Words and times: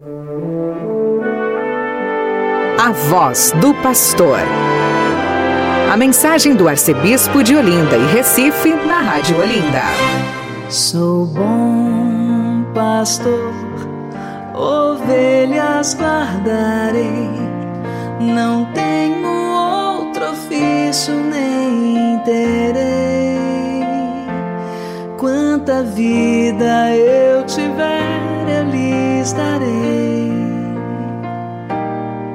A 0.00 0.06
voz 3.10 3.50
do 3.60 3.74
pastor. 3.82 4.38
A 5.92 5.96
mensagem 5.96 6.54
do 6.54 6.68
arcebispo 6.68 7.42
de 7.42 7.56
Olinda 7.56 7.96
e 7.96 8.06
Recife 8.12 8.76
na 8.86 9.00
Rádio 9.00 9.40
Olinda. 9.40 9.82
Sou 10.70 11.26
bom 11.26 12.62
pastor, 12.72 13.52
ovelhas 14.54 15.96
guardarei, 15.96 17.32
não 18.20 18.66
tenho 18.66 19.26
outro 19.26 20.30
ofício 20.30 21.12
nem 21.12 22.20
terei. 22.20 23.17
Quanta 25.18 25.82
vida 25.82 26.94
eu 26.94 27.44
tiver, 27.44 28.46
eu 28.48 28.70
lhes 28.70 29.32
darei. 29.32 30.30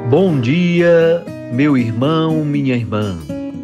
Bom 0.10 0.42
dia, 0.42 1.24
meu 1.54 1.78
irmão, 1.78 2.44
minha 2.44 2.76
irmã. 2.76 3.18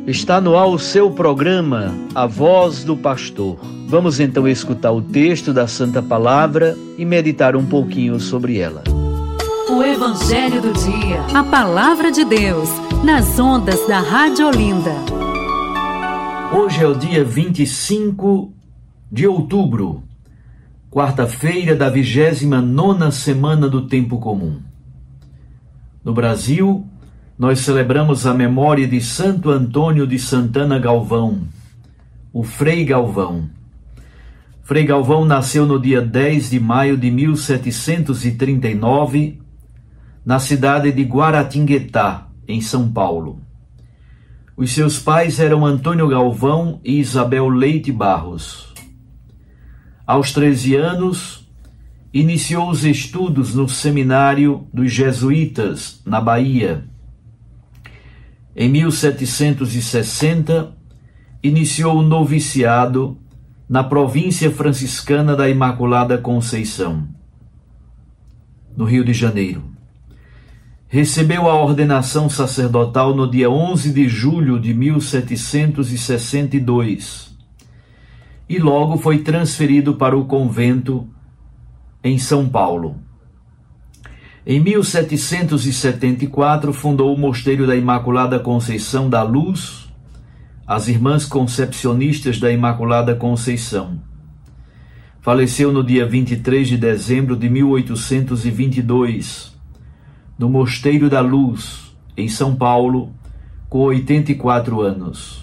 Está 0.08 0.40
no 0.40 0.58
ar 0.58 0.68
o 0.68 0.80
seu 0.80 1.12
programa, 1.12 1.94
A 2.16 2.26
Voz 2.26 2.86
do 2.86 2.96
Pastor. 2.96 3.60
Vamos 3.90 4.22
então 4.22 4.48
escutar 4.48 4.94
o 4.94 5.02
texto 5.02 5.52
da 5.52 5.68
Santa 5.68 6.02
Palavra 6.02 6.78
e 6.98 7.04
meditar 7.04 7.58
um 7.58 7.66
pouquinho 7.66 8.22
sobre 8.22 8.58
ela. 8.58 8.86
O 9.70 9.84
Evangelho 9.84 10.62
do 10.62 10.72
Dia. 10.72 11.26
A 11.38 11.44
Palavra 11.44 12.10
de 12.10 12.24
Deus, 12.24 12.70
nas 13.04 13.38
ondas 13.38 13.86
da 13.86 14.00
Rádio 14.00 14.48
Olinda. 14.48 14.96
Hoje 16.54 16.82
é 16.82 16.88
o 16.88 16.96
dia 16.96 17.22
25 17.26 18.59
de 19.12 19.26
outubro, 19.26 20.04
quarta-feira 20.92 21.76
da 21.76 21.90
29 21.90 23.12
semana 23.12 23.68
do 23.68 23.88
Tempo 23.88 24.20
Comum. 24.20 24.60
No 26.04 26.14
Brasil, 26.14 26.86
nós 27.38 27.60
celebramos 27.62 28.28
a 28.28 28.34
memória 28.36 28.88
de 28.88 29.02
Santo 29.02 29.50
Antônio 29.50 30.06
de 30.06 30.20
Santana 30.20 30.78
Galvão, 30.78 31.48
o 32.32 32.44
Frei 32.44 32.86
Galvão. 32.86 33.50
Frei 34.62 34.86
Galvão 34.86 35.26
nasceu 35.26 35.66
no 35.66 35.82
dia 35.82 36.02
10 36.02 36.52
de 36.52 36.60
maio 36.60 36.96
de 36.96 37.10
1739, 37.10 39.42
na 40.24 40.38
cidade 40.38 40.92
de 40.92 41.02
Guaratinguetá, 41.02 42.28
em 42.48 42.62
São 42.62 42.92
Paulo. 42.92 43.42
Os 44.56 44.72
seus 44.72 45.00
pais 45.00 45.40
eram 45.40 45.66
Antônio 45.66 46.08
Galvão 46.08 46.80
e 46.84 47.00
Isabel 47.00 47.50
Leite 47.50 47.92
Barros. 47.92 48.69
Aos 50.10 50.34
13 50.34 50.76
anos, 50.76 51.48
iniciou 52.12 52.72
os 52.72 52.84
estudos 52.84 53.54
no 53.54 53.70
seminário 53.70 54.68
dos 54.74 54.92
jesuítas, 54.92 56.02
na 56.04 56.20
Bahia. 56.20 56.84
Em 58.56 58.68
1760, 58.70 60.76
iniciou 61.44 62.00
o 62.00 62.02
noviciado 62.02 63.20
na 63.70 63.84
província 63.84 64.50
franciscana 64.50 65.36
da 65.36 65.48
Imaculada 65.48 66.18
Conceição, 66.18 67.08
no 68.76 68.86
Rio 68.86 69.06
de 69.06 69.14
Janeiro. 69.14 69.64
Recebeu 70.88 71.48
a 71.48 71.54
ordenação 71.54 72.28
sacerdotal 72.28 73.16
no 73.16 73.30
dia 73.30 73.48
11 73.48 73.94
de 73.94 74.10
julho 74.10 74.60
de 74.60 74.74
1762 74.74 77.30
e 78.50 78.58
logo 78.58 78.98
foi 78.98 79.20
transferido 79.20 79.94
para 79.94 80.18
o 80.18 80.26
convento 80.26 81.08
em 82.04 82.18
São 82.18 82.50
Paulo. 82.50 82.96
Em 84.46 84.60
1774, 84.60 86.74
fundou 86.74 87.14
o 87.14 87.18
Mosteiro 87.18 87.68
da 87.68 87.76
Imaculada 87.76 88.40
Conceição 88.40 89.08
da 89.08 89.22
Luz, 89.22 89.88
as 90.66 90.88
Irmãs 90.88 91.26
Concepcionistas 91.26 92.40
da 92.40 92.52
Imaculada 92.52 93.14
Conceição. 93.14 94.02
Faleceu 95.22 95.72
no 95.72 95.84
dia 95.84 96.08
23 96.08 96.68
de 96.68 96.78
dezembro 96.78 97.36
de 97.36 97.48
1822, 97.48 99.56
no 100.40 100.50
Mosteiro 100.50 101.08
da 101.08 101.22
Luz, 101.22 101.96
em 102.18 102.28
São 102.28 102.56
Paulo, 102.56 103.14
com 103.70 103.78
84 103.80 104.82
anos. 104.82 105.39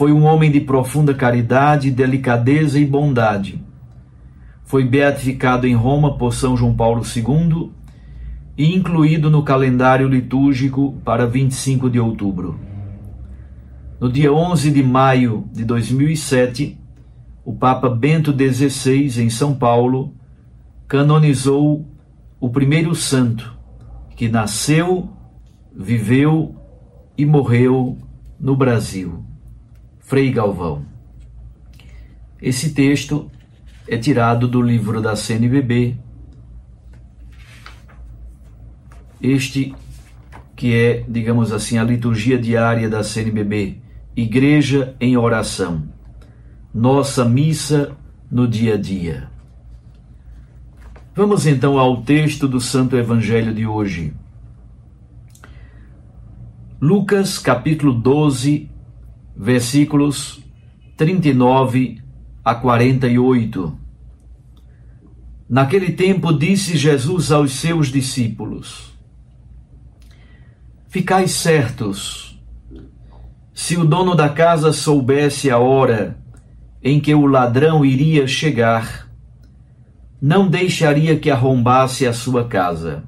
Foi 0.00 0.12
um 0.12 0.24
homem 0.24 0.50
de 0.50 0.62
profunda 0.62 1.12
caridade, 1.12 1.90
delicadeza 1.90 2.80
e 2.80 2.86
bondade 2.86 3.62
foi 4.70 4.84
beatificado 4.84 5.66
em 5.66 5.74
Roma 5.74 6.16
por 6.16 6.32
São 6.32 6.56
João 6.56 6.72
Paulo 6.72 7.02
II 7.04 7.72
e 8.56 8.72
incluído 8.72 9.28
no 9.28 9.42
calendário 9.42 10.06
litúrgico 10.06 10.94
para 11.04 11.26
25 11.26 11.90
de 11.90 11.98
outubro. 11.98 12.56
No 13.98 14.08
dia 14.08 14.32
11 14.32 14.70
de 14.70 14.80
maio 14.80 15.48
de 15.52 15.64
2007, 15.64 16.78
o 17.44 17.52
Papa 17.52 17.90
Bento 17.90 18.32
XVI, 18.32 19.20
em 19.20 19.28
São 19.28 19.56
Paulo, 19.56 20.14
canonizou 20.86 21.84
o 22.38 22.48
primeiro 22.48 22.94
santo 22.94 23.58
que 24.14 24.28
nasceu, 24.28 25.10
viveu 25.76 26.54
e 27.18 27.26
morreu 27.26 27.98
no 28.38 28.54
Brasil, 28.54 29.24
Frei 30.10 30.32
Galvão. 30.32 30.84
Esse 32.42 32.74
texto 32.74 33.30
é 33.86 33.96
tirado 33.96 34.48
do 34.48 34.60
livro 34.60 35.00
da 35.00 35.14
CNBB. 35.14 35.96
Este 39.22 39.72
que 40.56 40.74
é, 40.74 41.04
digamos 41.08 41.52
assim, 41.52 41.78
a 41.78 41.84
liturgia 41.84 42.36
diária 42.36 42.88
da 42.88 43.04
CNBB, 43.04 43.78
Igreja 44.16 44.96
em 45.00 45.16
Oração, 45.16 45.88
nossa 46.74 47.24
missa 47.24 47.96
no 48.28 48.48
dia 48.48 48.74
a 48.74 48.76
dia. 48.76 49.30
Vamos 51.14 51.46
então 51.46 51.78
ao 51.78 52.02
texto 52.02 52.48
do 52.48 52.60
Santo 52.60 52.96
Evangelho 52.96 53.54
de 53.54 53.64
hoje. 53.64 54.12
Lucas 56.80 57.38
capítulo 57.38 57.92
12, 57.92 58.69
versículos 59.42 60.44
39 60.98 62.02
a 62.44 62.54
48. 62.54 63.74
Naquele 65.48 65.92
tempo 65.92 66.30
disse 66.30 66.76
Jesus 66.76 67.32
aos 67.32 67.52
seus 67.52 67.88
discípulos: 67.88 68.92
Ficai 70.88 71.26
certos, 71.26 72.38
se 73.54 73.78
o 73.78 73.84
dono 73.84 74.14
da 74.14 74.28
casa 74.28 74.74
soubesse 74.74 75.50
a 75.50 75.56
hora 75.56 76.18
em 76.82 77.00
que 77.00 77.14
o 77.14 77.24
ladrão 77.24 77.82
iria 77.82 78.26
chegar, 78.26 79.10
não 80.20 80.46
deixaria 80.48 81.18
que 81.18 81.30
arrombasse 81.30 82.06
a 82.06 82.12
sua 82.12 82.46
casa. 82.46 83.04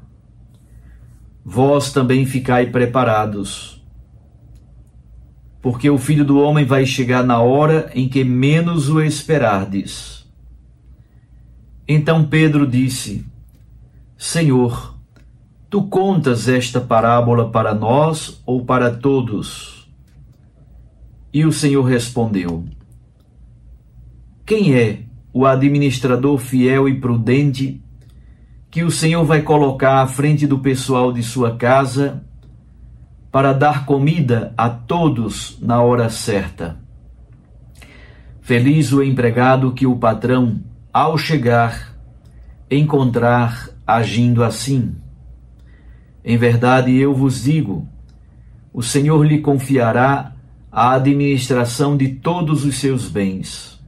Vós 1.44 1.92
também 1.92 2.25
ficai 2.25 2.71
preparados, 2.71 3.81
porque 5.62 5.89
o 5.89 5.97
filho 5.97 6.25
do 6.25 6.41
homem 6.41 6.65
vai 6.65 6.84
chegar 6.84 7.23
na 7.23 7.41
hora 7.41 7.89
em 7.95 8.09
que 8.09 8.25
menos 8.25 8.89
o 8.89 9.00
esperardes. 9.00 10.27
Então 11.87 12.25
Pedro 12.25 12.67
disse: 12.67 13.25
Senhor, 14.19 14.99
tu 15.71 15.84
contas 15.84 16.49
esta 16.49 16.81
parábola 16.81 17.49
para 17.51 17.72
nós 17.72 18.43
ou 18.45 18.65
para 18.65 18.91
todos? 18.91 19.89
E 21.33 21.45
o 21.45 21.53
Senhor 21.53 21.84
respondeu: 21.84 22.65
Quem 24.45 24.75
é 24.75 25.05
o 25.33 25.47
administrador 25.47 26.39
fiel 26.39 26.89
e 26.89 27.01
prudente 27.01 27.81
que 28.69 28.83
o 28.83 28.91
Senhor 28.91 29.25
vai 29.25 29.43
colocar 29.43 30.03
à 30.03 30.06
frente 30.06 30.47
do 30.47 30.59
pessoal 30.59 31.13
de 31.13 31.22
sua 31.22 31.57
casa 31.57 32.25
para 33.33 33.55
dar 33.55 33.87
comida 33.87 34.53
a 34.59 34.69
todos 34.69 35.59
na 35.63 35.81
hora 35.81 36.11
certa? 36.11 36.77
Feliz 38.43 38.93
o 38.93 39.03
empregado 39.03 39.73
que 39.73 39.87
o 39.87 39.97
patrão 39.97 40.61
ao 40.93 41.17
chegar, 41.17 41.97
encontrar 42.71 43.71
agindo 43.87 44.45
assim. 44.45 44.95
Em 46.23 46.37
verdade, 46.37 46.95
eu 46.95 47.15
vos 47.15 47.45
digo: 47.45 47.89
o 48.73 48.83
Senhor 48.83 49.25
lhe 49.25 49.41
confiará 49.41 50.34
a 50.71 50.93
administração 50.93 51.97
de 51.97 52.09
todos 52.09 52.67
os 52.67 52.77
seus 52.77 53.09
bens. 53.09 53.83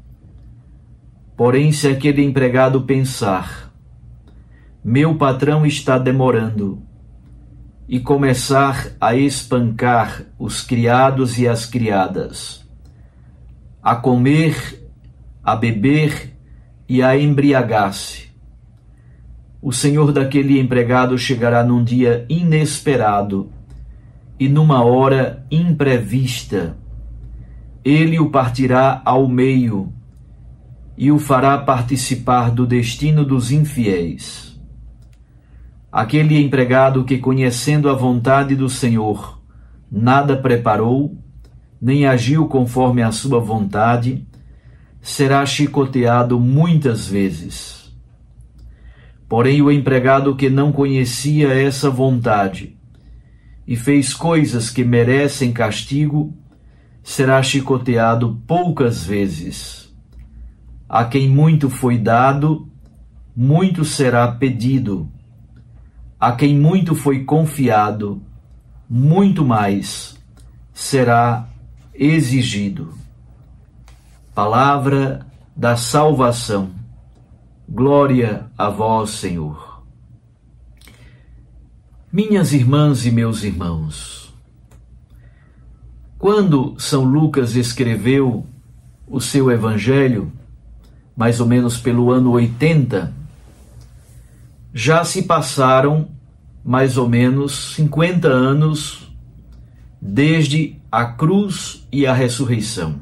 Porém, 1.36 1.70
se 1.72 1.88
aquele 1.88 2.22
empregado 2.22 2.82
pensar, 2.82 3.72
meu 4.82 5.16
patrão 5.16 5.66
está 5.66 5.98
demorando, 5.98 6.82
e 7.88 8.00
começar 8.00 8.92
a 9.00 9.14
espancar 9.14 10.24
os 10.38 10.62
criados 10.62 11.38
e 11.38 11.46
as 11.46 11.66
criadas, 11.66 12.66
a 13.82 13.94
comer, 13.94 14.88
a 15.42 15.54
beber 15.54 16.34
e 16.88 17.02
a 17.02 17.16
embriagar-se. 17.16 18.24
o 19.62 19.72
senhor 19.72 20.12
daquele 20.12 20.60
empregado 20.60 21.16
chegará 21.16 21.64
num 21.64 21.82
dia 21.82 22.26
inesperado 22.28 23.50
e 24.38 24.46
numa 24.46 24.84
hora 24.84 25.46
imprevista. 25.50 26.76
Ele 27.82 28.20
o 28.20 28.30
partirá 28.30 29.00
ao 29.06 29.26
meio 29.26 29.90
e 30.98 31.10
o 31.10 31.18
fará 31.18 31.56
participar 31.56 32.50
do 32.50 32.66
destino 32.66 33.24
dos 33.24 33.50
infiéis. 33.50 34.43
Aquele 35.94 36.42
empregado 36.42 37.04
que, 37.04 37.18
conhecendo 37.18 37.88
a 37.88 37.94
vontade 37.94 38.56
do 38.56 38.68
Senhor, 38.68 39.40
nada 39.88 40.36
preparou, 40.36 41.16
nem 41.80 42.04
agiu 42.04 42.48
conforme 42.48 43.00
a 43.00 43.12
sua 43.12 43.38
vontade, 43.38 44.26
será 45.00 45.46
chicoteado 45.46 46.40
muitas 46.40 47.06
vezes. 47.06 47.94
Porém, 49.28 49.62
o 49.62 49.70
empregado 49.70 50.34
que 50.34 50.50
não 50.50 50.72
conhecia 50.72 51.54
essa 51.54 51.88
vontade 51.88 52.76
e 53.64 53.76
fez 53.76 54.12
coisas 54.12 54.70
que 54.70 54.82
merecem 54.82 55.52
castigo, 55.52 56.36
será 57.04 57.40
chicoteado 57.40 58.42
poucas 58.48 59.04
vezes. 59.06 59.94
A 60.88 61.04
quem 61.04 61.28
muito 61.28 61.70
foi 61.70 61.98
dado, 61.98 62.68
muito 63.36 63.84
será 63.84 64.26
pedido. 64.26 65.08
A 66.24 66.32
quem 66.32 66.58
muito 66.58 66.94
foi 66.94 67.22
confiado, 67.22 68.22
muito 68.88 69.44
mais 69.44 70.18
será 70.72 71.46
exigido. 71.92 72.94
Palavra 74.34 75.26
da 75.54 75.76
salvação. 75.76 76.70
Glória 77.68 78.46
a 78.56 78.70
vós, 78.70 79.10
Senhor. 79.10 79.84
Minhas 82.10 82.54
irmãs 82.54 83.04
e 83.04 83.10
meus 83.10 83.42
irmãos, 83.42 84.34
quando 86.18 86.74
São 86.78 87.04
Lucas 87.04 87.54
escreveu 87.54 88.46
o 89.06 89.20
seu 89.20 89.50
evangelho, 89.50 90.32
mais 91.14 91.38
ou 91.38 91.46
menos 91.46 91.76
pelo 91.76 92.10
ano 92.10 92.30
80, 92.30 93.12
já 94.72 95.04
se 95.04 95.24
passaram 95.24 96.13
mais 96.64 96.96
ou 96.96 97.08
menos 97.08 97.74
50 97.74 98.26
anos 98.26 99.14
desde 100.00 100.80
a 100.90 101.04
cruz 101.04 101.86
e 101.92 102.06
a 102.06 102.14
ressurreição. 102.14 103.00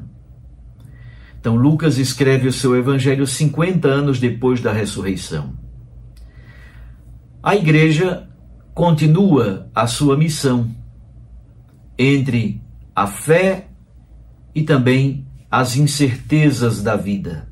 Então, 1.39 1.55
Lucas 1.55 1.97
escreve 1.97 2.47
o 2.47 2.53
seu 2.53 2.75
evangelho 2.75 3.27
50 3.27 3.87
anos 3.87 4.19
depois 4.19 4.61
da 4.61 4.71
ressurreição. 4.71 5.53
A 7.41 7.55
igreja 7.55 8.29
continua 8.73 9.69
a 9.75 9.85
sua 9.85 10.17
missão 10.17 10.71
entre 11.97 12.61
a 12.95 13.07
fé 13.07 13.67
e 14.55 14.63
também 14.63 15.27
as 15.51 15.75
incertezas 15.75 16.81
da 16.81 16.95
vida. 16.95 17.47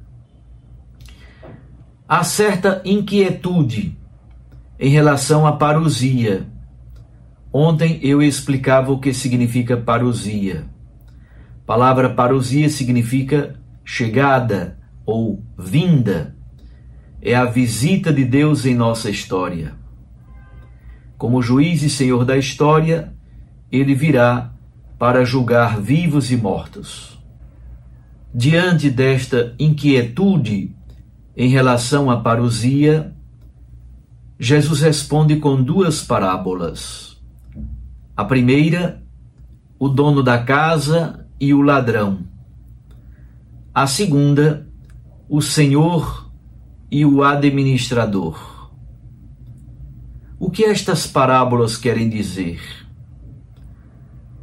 Há 2.08 2.24
certa 2.24 2.82
inquietude 2.84 3.98
em 4.82 4.90
relação 4.90 5.46
à 5.46 5.52
parousia. 5.52 6.48
Ontem 7.54 8.00
eu 8.02 8.20
explicava 8.20 8.92
o 8.92 9.00
que 9.00 9.14
significa 9.14 9.78
parousia. 9.78 10.66
A 11.62 11.66
palavra 11.68 12.10
parousia 12.10 12.68
significa 12.68 13.60
chegada 13.86 14.80
ou 15.06 15.44
vinda 15.56 16.36
é 17.22 17.36
a 17.36 17.46
visita 17.46 18.12
de 18.12 18.26
Deus 18.26 18.66
em 18.66 18.74
nossa 18.74 19.10
história. 19.10 19.74
Como 21.16 21.42
juiz 21.44 21.84
e 21.84 21.90
senhor 21.90 22.26
da 22.26 22.36
história, 22.36 23.14
ele 23.72 23.94
virá 23.94 24.52
para 24.98 25.24
julgar 25.24 25.80
vivos 25.80 26.32
e 26.32 26.38
mortos. 26.38 27.22
Diante 28.34 28.90
desta 28.90 29.54
inquietude 29.60 30.76
em 31.38 31.50
relação 31.50 32.10
à 32.10 32.20
parousia, 32.20 33.14
Jesus 34.44 34.82
responde 34.82 35.36
com 35.36 35.62
duas 35.62 36.02
parábolas. 36.02 37.16
A 38.18 38.26
primeira, 38.26 39.04
o 39.78 39.88
dono 39.88 40.24
da 40.24 40.42
casa 40.44 41.28
e 41.40 41.54
o 41.54 41.62
ladrão. 41.62 42.22
A 43.72 43.86
segunda, 43.86 44.68
o 45.30 45.44
Senhor 45.44 46.34
e 46.90 47.06
o 47.06 47.24
administrador. 47.24 48.72
O 50.40 50.50
que 50.50 50.64
estas 50.64 51.06
parábolas 51.06 51.78
querem 51.78 52.10
dizer? 52.10 52.60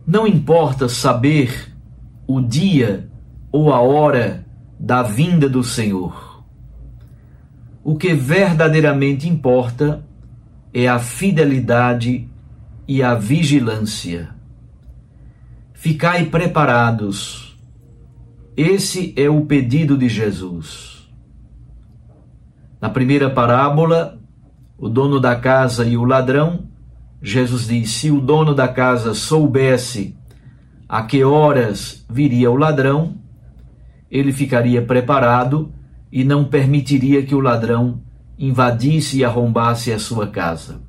Não 0.07 0.29
importa 0.29 0.89
saber 0.89 1.75
o 2.25 2.41
dia 2.41 3.11
ou 3.51 3.73
a 3.73 3.81
hora 3.81 4.47
da 4.79 5.03
vinda 5.03 5.49
do 5.49 5.65
Senhor. 5.65 6.28
O 7.89 7.97
que 7.97 8.13
verdadeiramente 8.13 9.27
importa 9.27 10.05
é 10.75 10.87
a 10.87 10.99
fidelidade 10.99 12.29
e 12.87 13.03
a 13.03 13.15
vigilância. 13.15 14.29
Ficai 15.73 16.27
preparados 16.27 17.59
esse 18.55 19.15
é 19.17 19.31
o 19.31 19.47
pedido 19.47 19.97
de 19.97 20.07
Jesus. 20.07 21.09
Na 22.79 22.91
primeira 22.91 23.31
parábola, 23.31 24.19
o 24.77 24.87
dono 24.87 25.19
da 25.19 25.35
casa 25.35 25.87
e 25.87 25.97
o 25.97 26.05
ladrão, 26.05 26.69
Jesus 27.23 27.69
diz: 27.69 27.89
se 27.89 28.11
o 28.11 28.21
dono 28.21 28.55
da 28.55 28.69
casa 28.69 29.15
soubesse 29.15 30.15
a 30.87 31.05
que 31.05 31.25
horas 31.25 32.05
viria 32.07 32.51
o 32.51 32.57
ladrão, 32.57 33.15
ele 34.11 34.31
ficaria 34.31 34.83
preparado 34.83 35.73
e 36.11 36.25
não 36.25 36.45
permitiria 36.45 37.23
que 37.23 37.35
o 37.35 37.41
ladrão 37.41 38.03
invadisse 38.39 39.19
e 39.19 39.25
arrombasse 39.25 39.93
a 39.93 39.99
sua 39.99 40.27
casa. 40.29 40.81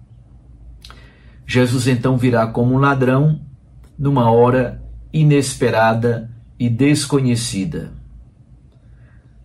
Jesus 1.46 1.88
então 1.88 2.18
virá 2.18 2.48
como 2.48 2.76
um 2.76 2.78
ladrão 2.78 3.42
numa 3.98 4.32
hora 4.32 4.84
inesperada 5.12 6.30
e 6.60 6.70
desconhecida. 6.70 7.92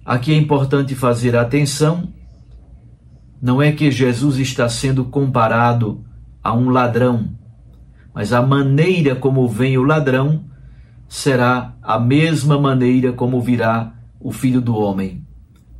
Aqui 0.05 0.33
é 0.35 0.37
importante 0.37 0.95
fazer 0.95 1.35
atenção, 1.35 2.13
não 3.41 3.63
é 3.63 3.73
que 3.73 3.91
Jesus 3.91 4.39
está 4.39 4.69
sendo 4.69 5.07
comparado 5.07 6.05
a 6.43 6.55
um 6.55 6.69
ladrão, 6.69 7.31
mas 8.15 8.33
a 8.33 8.43
maneira 8.43 9.17
como 9.17 9.49
vem 9.49 9.79
o 9.79 9.83
ladrão 9.83 10.45
será 11.09 11.75
a 11.83 11.99
mesma 11.99 12.61
maneira 12.61 13.13
como 13.13 13.41
virá 13.41 13.95
o 14.21 14.31
filho 14.31 14.61
do 14.61 14.77
homem, 14.77 15.24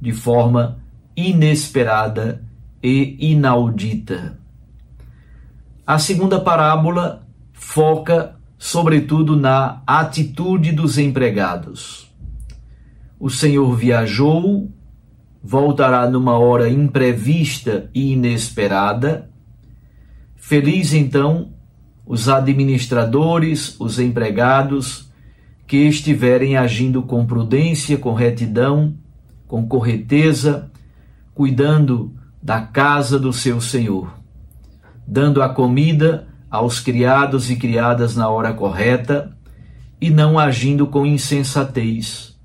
de 0.05 0.13
forma 0.13 0.79
inesperada 1.17 2.45
e 2.83 3.17
inaudita. 3.33 4.39
A 5.87 5.99
segunda 5.99 6.39
parábola 6.39 7.27
foca 7.55 8.37
sobretudo 8.59 9.35
na 9.35 9.83
atitude 9.87 10.73
dos 10.73 10.99
empregados. 10.99 12.15
O 13.19 13.31
Senhor 13.31 13.75
viajou, 13.75 14.71
voltará 15.43 16.07
numa 16.09 16.39
hora 16.39 16.69
imprevista 16.69 17.91
e 17.95 18.13
inesperada. 18.13 19.31
Feliz 20.37 20.93
então 20.93 21.55
os 22.05 22.29
administradores, 22.29 23.75
os 23.81 23.99
empregados 23.99 25.11
que 25.67 25.79
estiverem 25.79 26.59
agindo 26.59 27.03
com 27.03 27.25
prudência, 27.25 27.97
com 27.97 28.13
retidão, 28.13 28.95
com 29.47 29.67
correteza, 29.67 30.71
cuidando 31.35 32.15
da 32.43 32.61
casa 32.61 33.19
do 33.19 33.33
seu 33.33 33.61
Senhor, 33.61 34.13
dando 35.07 35.43
a 35.43 35.49
comida 35.49 36.29
aos 36.51 36.81
criados 36.81 37.51
e 37.51 37.57
criadas 37.57 38.15
na 38.15 38.29
hora 38.29 38.53
correta 38.53 39.37
e 40.01 40.11
não 40.11 40.39
agindo 40.39 40.87
com 40.87 41.07
insensatez. 41.07 42.39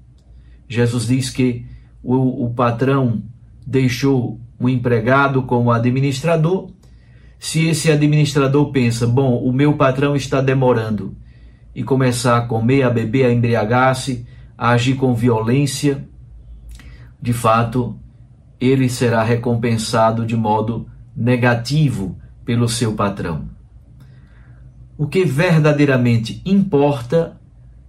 Jesus 0.68 1.08
diz 1.08 1.30
que 1.30 1.66
o, 2.02 2.46
o 2.46 2.54
patrão 2.54 3.22
deixou 3.66 4.40
o 4.60 4.68
empregado 4.68 5.44
como 5.44 5.72
administrador. 5.72 6.72
Se 7.38 7.68
esse 7.68 7.92
administrador 7.92 8.72
pensa, 8.72 9.08
bom, 9.08 9.38
o 9.38 9.52
meu 9.54 9.76
patrão 9.76 10.16
está 10.16 10.42
demorando, 10.42 11.16
e 11.74 11.84
começar 11.84 12.38
a 12.38 12.42
comer, 12.42 12.84
a 12.84 12.90
beber, 12.90 13.26
a 13.26 13.34
embriagar-se, 13.34 14.26
a 14.58 14.72
agir 14.72 14.96
com 14.96 15.14
violência, 15.14 16.08
de 17.22 17.34
fato, 17.34 18.00
ele 18.60 18.90
será 18.90 19.24
recompensado 19.24 20.26
de 20.26 20.36
modo 20.36 20.88
negativo 21.16 22.18
pelo 22.46 22.68
seu 22.68 22.96
patrão. 22.96 23.50
O 24.98 25.08
que 25.08 25.26
verdadeiramente 25.26 26.42
importa 26.46 27.40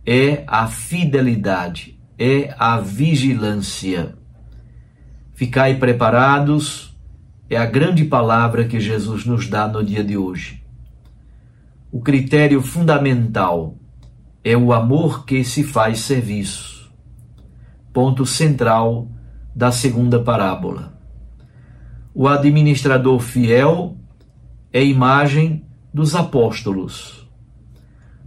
é 0.04 0.44
a 0.46 0.66
fidelidade, 0.66 1.98
é 2.18 2.54
a 2.58 2.78
vigilância. 2.78 4.14
Ficai 5.34 5.76
preparados, 5.76 6.96
é 7.48 7.56
a 7.56 7.66
grande 7.66 8.04
palavra 8.04 8.64
que 8.64 8.78
Jesus 8.78 9.24
nos 9.24 9.48
dá 9.48 9.66
no 9.66 9.84
dia 9.84 10.04
de 10.04 10.16
hoje. 10.16 10.62
O 11.90 12.00
critério 12.00 12.62
fundamental 12.62 13.76
é 14.44 14.56
o 14.56 14.72
amor 14.72 15.24
que 15.24 15.42
se 15.44 15.64
faz 15.64 16.00
serviço. 16.00 16.92
Ponto 17.92 18.24
central 18.24 19.08
da 19.54 19.72
segunda 19.72 20.22
parábola. 20.22 20.98
O 22.14 22.26
administrador 22.28 23.20
fiel 23.20 23.96
é 24.72 24.84
imagem 24.84 25.64
dos 25.92 26.14
apóstolos. 26.14 27.28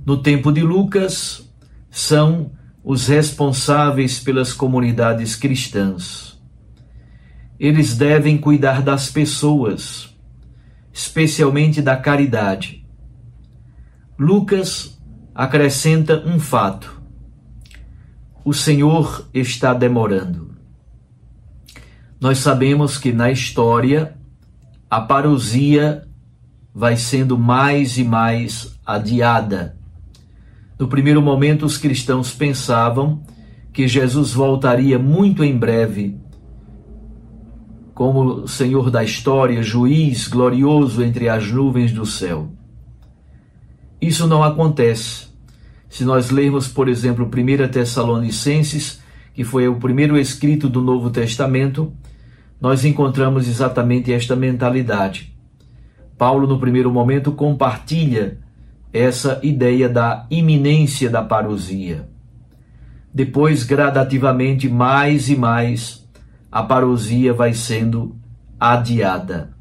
No 0.06 0.22
tempo 0.22 0.52
de 0.52 0.62
Lucas, 0.62 1.50
são 1.90 2.52
os 2.84 3.08
responsáveis 3.08 4.20
pelas 4.20 4.52
comunidades 4.52 5.36
cristãs. 5.36 6.42
Eles 7.60 7.96
devem 7.96 8.38
cuidar 8.38 8.82
das 8.82 9.10
pessoas, 9.10 10.14
especialmente 10.92 11.82
da 11.82 11.96
caridade. 11.96 12.86
Lucas 14.20 15.02
acrescenta 15.34 16.24
um 16.26 16.40
fato: 16.40 17.02
o 18.44 18.54
Senhor 18.54 19.30
está 19.34 19.74
demorando. 19.74 20.53
Nós 22.24 22.38
sabemos 22.38 22.98
que 22.98 23.12
na 23.12 23.30
história 23.30 24.16
a 24.90 25.02
parousia 25.02 26.08
vai 26.74 26.96
sendo 26.96 27.38
mais 27.38 27.98
e 27.98 28.04
mais 28.06 28.80
adiada. 28.86 29.78
No 30.80 30.88
primeiro 30.88 31.22
momento, 31.22 31.66
os 31.66 31.78
cristãos 31.78 32.34
pensavam 32.34 33.22
que 33.74 33.90
Jesus 33.90 34.32
voltaria 34.32 34.98
muito 34.98 35.44
em 35.44 35.58
breve, 35.58 36.18
como 37.94 38.48
Senhor 38.48 38.90
da 38.90 39.04
história, 39.04 39.62
juiz 39.62 40.26
glorioso 40.30 41.04
entre 41.04 41.28
as 41.28 41.52
nuvens 41.52 41.92
do 41.92 42.06
céu. 42.06 42.54
Isso 44.00 44.28
não 44.28 44.42
acontece. 44.42 45.28
Se 45.90 46.06
nós 46.06 46.30
lermos, 46.30 46.70
por 46.70 46.88
exemplo, 46.88 47.26
1 47.26 47.68
Tessalonicenses, 47.68 49.02
que 49.34 49.44
foi 49.44 49.68
o 49.68 49.76
primeiro 49.76 50.18
escrito 50.18 50.70
do 50.70 50.82
Novo 50.82 51.10
Testamento, 51.10 51.94
nós 52.64 52.86
encontramos 52.86 53.50
exatamente 53.50 54.14
esta 54.14 54.38
mentalidade. 54.38 55.36
Paulo, 56.18 56.48
no 56.48 56.58
primeiro 56.58 56.90
momento, 56.90 57.34
compartilha 57.34 58.40
essa 58.94 59.38
ideia 59.44 59.90
da 59.90 60.26
iminência 60.32 61.10
da 61.10 61.22
parousia. 61.22 62.08
Depois, 63.14 63.66
gradativamente, 63.66 64.70
mais 64.70 65.28
e 65.28 65.36
mais, 65.36 66.08
a 66.50 66.64
parousia 66.64 67.34
vai 67.34 67.54
sendo 67.54 68.16
adiada. 68.58 69.54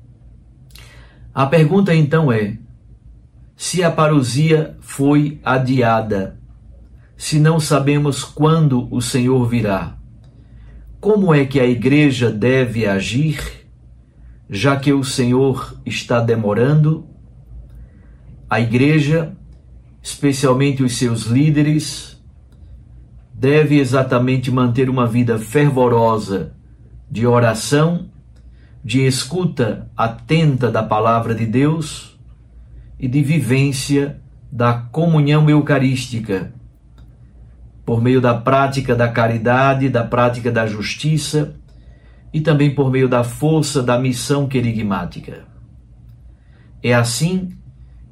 A 1.35 1.45
pergunta 1.45 1.93
então 1.93 2.31
é: 2.31 2.57
se 3.57 3.83
a 3.83 3.91
parousia 3.91 4.77
foi 4.81 5.41
adiada, 5.45 6.39
se 7.17 7.41
não 7.41 7.59
sabemos 7.59 8.23
quando 8.23 8.87
o 8.95 9.03
Senhor 9.03 9.45
virá, 9.49 9.97
como 11.03 11.35
é 11.35 11.45
que 11.45 11.59
a 11.59 11.67
igreja 11.67 12.31
deve 12.31 12.87
agir, 12.87 13.67
já 14.49 14.77
que 14.77 14.93
o 14.93 15.03
Senhor 15.03 15.77
está 15.85 16.21
demorando? 16.21 17.09
A 18.49 18.61
igreja, 18.61 19.37
especialmente 20.01 20.81
os 20.81 20.97
seus 20.97 21.25
líderes, 21.25 22.23
deve 23.35 23.81
exatamente 23.81 24.49
manter 24.49 24.89
uma 24.89 25.05
vida 25.05 25.41
fervorosa 25.41 26.55
de 27.11 27.27
oração, 27.27 28.09
de 28.85 29.05
escuta 29.05 29.91
atenta 29.97 30.71
da 30.71 30.85
palavra 30.85 31.35
de 31.35 31.47
Deus 31.47 32.17
e 32.97 33.09
de 33.09 33.21
vivência 33.23 34.21
da 34.53 34.73
comunhão 34.73 35.51
eucarística, 35.51 36.55
por 37.93 38.01
meio 38.01 38.23
da 38.23 38.33
prática 38.33 38.97
da 38.97 39.07
caridade, 39.07 39.91
da 39.91 40.03
prática 40.03 40.51
da 40.51 40.67
justiça 40.67 41.57
e 42.33 42.41
também 42.41 42.75
por 42.75 42.91
meio 42.91 43.07
da 43.07 43.23
força 43.23 43.83
da 43.83 43.99
missão 43.99 44.49
querigmática. 44.49 45.45
É 46.83 46.95
assim 46.95 47.51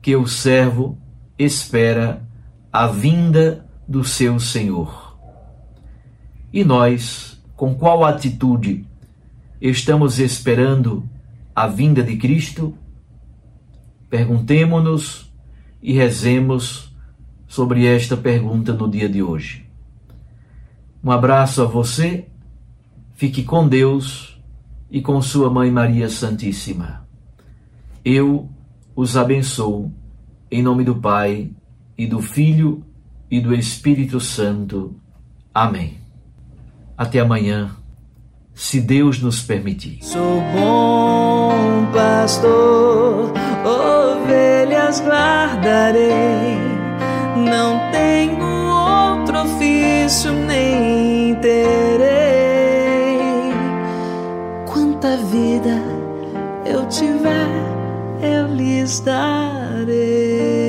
que 0.02 0.14
o 0.14 0.26
servo 0.26 0.98
espera 1.38 2.22
a 2.70 2.88
vinda 2.88 3.66
do 3.88 4.04
seu 4.04 4.38
Senhor. 4.38 5.18
E 6.52 6.62
nós, 6.62 7.42
com 7.56 7.74
qual 7.74 8.04
atitude 8.04 8.84
estamos 9.62 10.18
esperando 10.18 11.08
a 11.56 11.66
vinda 11.66 12.02
de 12.02 12.18
Cristo? 12.18 12.76
Perguntemo-nos 14.10 15.32
e 15.82 15.94
rezemos 15.94 16.94
sobre 17.48 17.86
esta 17.86 18.14
pergunta 18.14 18.74
no 18.74 18.86
dia 18.86 19.08
de 19.08 19.22
hoje. 19.22 19.69
Um 21.02 21.10
abraço 21.10 21.62
a 21.62 21.64
você, 21.64 22.26
fique 23.14 23.42
com 23.42 23.66
Deus 23.66 24.38
e 24.90 25.00
com 25.00 25.20
Sua 25.22 25.48
Mãe 25.48 25.70
Maria 25.70 26.08
Santíssima. 26.08 27.06
Eu 28.04 28.48
os 28.94 29.16
abençoo, 29.16 29.92
em 30.50 30.62
nome 30.62 30.84
do 30.84 30.96
Pai, 30.96 31.50
e 31.96 32.06
do 32.06 32.20
Filho, 32.20 32.84
e 33.30 33.40
do 33.40 33.54
Espírito 33.54 34.20
Santo. 34.20 34.94
Amém. 35.54 35.98
Até 36.96 37.20
amanhã, 37.20 37.70
se 38.54 38.80
Deus 38.80 39.22
nos 39.22 39.42
permitir. 39.42 39.98
Sou 40.02 40.42
bom 40.52 41.90
pastor, 41.92 43.32
ovelhas 43.64 45.00
guardarei, 45.00 46.58
não 47.36 47.90
tenho 47.90 48.59
ofício 50.10 50.32
nem 50.32 51.36
terei. 51.36 52.00
Quanta 54.66 55.16
vida 55.16 55.80
eu 56.66 56.84
tiver 56.88 57.48
eu 58.20 58.48
lhes 58.48 58.98
darei. 59.00 60.59